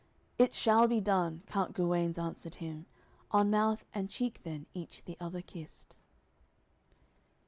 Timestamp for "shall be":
0.55-0.99